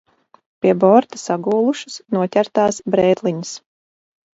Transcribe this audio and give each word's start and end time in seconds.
Pie 0.65 0.71
borta 0.83 1.21
sagūlušas 1.25 2.01
noķertās 2.19 2.85
brētliņas. 2.93 3.59